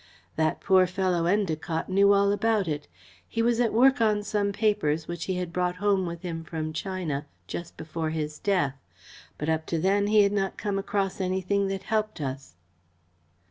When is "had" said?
5.35-5.53, 10.23-10.31